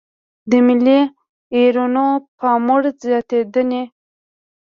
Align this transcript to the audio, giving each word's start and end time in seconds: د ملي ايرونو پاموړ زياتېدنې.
د 0.49 0.51
ملي 0.67 0.99
ايرونو 1.55 2.05
پاموړ 2.39 2.81
زياتېدنې. 3.05 3.83